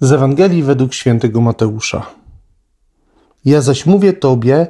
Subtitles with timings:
[0.00, 2.06] Z Ewangelii według świętego Mateusza.
[3.44, 4.66] Ja zaś mówię Tobie,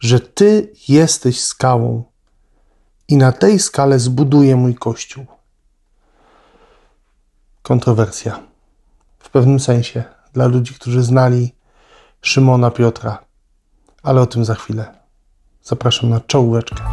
[0.00, 2.04] że Ty jesteś skałą
[3.08, 5.26] i na tej skale zbuduję mój kościół.
[7.62, 8.40] Kontrowersja.
[9.18, 11.54] W pewnym sensie dla ludzi, którzy znali
[12.22, 13.24] Szymona Piotra,
[14.02, 14.94] ale o tym za chwilę.
[15.62, 16.84] Zapraszam na czołóweczkę.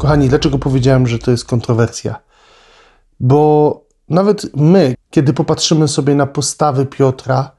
[0.00, 2.20] Kochani, dlaczego powiedziałem, że to jest kontrowersja?
[3.20, 7.50] Bo nawet my, kiedy popatrzymy sobie na postawy Piotra,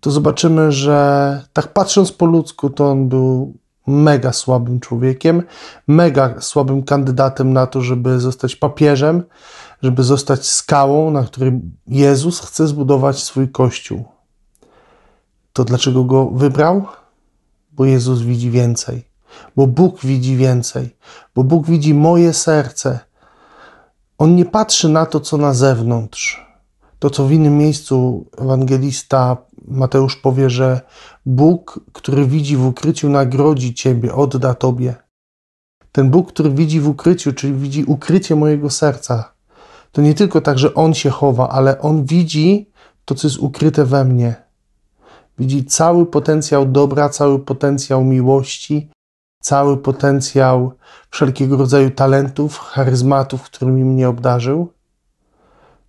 [0.00, 3.54] to zobaczymy, że tak patrząc po ludzku, to on był
[3.86, 5.42] mega słabym człowiekiem,
[5.86, 9.22] mega słabym kandydatem na to, żeby zostać papieżem,
[9.82, 14.04] żeby zostać skałą, na której Jezus chce zbudować swój kościół.
[15.52, 16.86] To dlaczego go wybrał?
[17.72, 19.09] Bo Jezus widzi więcej
[19.56, 20.96] bo Bóg widzi więcej,
[21.34, 22.98] bo Bóg widzi moje serce.
[24.18, 26.46] On nie patrzy na to, co na zewnątrz.
[26.98, 29.36] To, co w innym miejscu ewangelista
[29.68, 30.80] Mateusz powie, że
[31.26, 34.94] Bóg, który widzi w ukryciu, nagrodzi ciebie, odda tobie.
[35.92, 39.32] Ten Bóg, który widzi w ukryciu, czyli widzi ukrycie mojego serca,
[39.92, 42.70] to nie tylko tak, że On się chowa, ale On widzi
[43.04, 44.34] to, co jest ukryte we mnie.
[45.38, 48.90] Widzi cały potencjał dobra, cały potencjał miłości,
[49.40, 50.72] cały potencjał
[51.10, 54.72] wszelkiego rodzaju talentów, charyzmatów, którymi mnie obdarzył.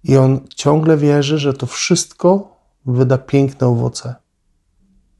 [0.03, 4.15] I on ciągle wierzy, że to wszystko wyda piękne owoce.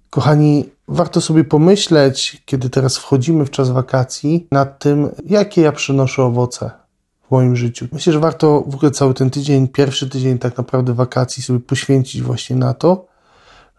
[0.10, 6.24] Kochani, warto sobie pomyśleć, kiedy teraz wchodzimy w czas wakacji, nad tym, jakie ja przynoszę
[6.24, 6.72] owoce
[7.28, 7.88] w moim życiu.
[7.92, 12.22] Myślę, że warto w ogóle cały ten tydzień, pierwszy tydzień tak naprawdę wakacji sobie poświęcić
[12.22, 13.06] właśnie na to,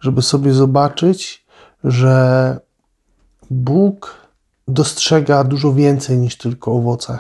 [0.01, 1.47] żeby sobie zobaczyć,
[1.85, 2.61] że
[3.51, 4.23] Bóg
[4.69, 7.19] dostrzega dużo więcej niż tylko owoce.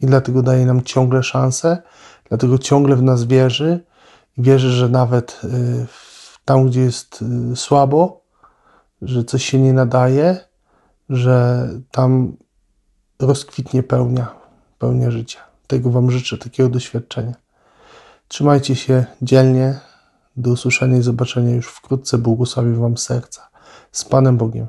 [0.00, 1.82] I dlatego daje nam ciągle szansę,
[2.28, 3.84] dlatego ciągle w nas wierzy
[4.38, 5.86] i wierzy, że nawet y,
[6.44, 8.22] tam, gdzie jest y, słabo,
[9.02, 10.38] że coś się nie nadaje,
[11.08, 12.36] że tam
[13.18, 14.34] rozkwitnie pełnia,
[14.78, 15.40] pełnia życia.
[15.66, 17.34] Tego Wam życzę, takiego doświadczenia.
[18.28, 19.80] Trzymajcie się dzielnie.
[20.36, 22.18] Do usłyszenia i zobaczenia już wkrótce.
[22.18, 23.48] Błogosławię Wam serca.
[23.92, 24.66] Z Panem Bogiem.